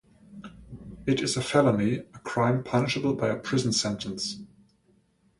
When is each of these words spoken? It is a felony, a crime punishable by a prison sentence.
It 1.05 1.21
is 1.21 1.37
a 1.37 1.43
felony, 1.43 1.97
a 1.99 2.17
crime 2.23 2.63
punishable 2.63 3.13
by 3.13 3.27
a 3.27 3.35
prison 3.37 3.71
sentence. 3.71 4.39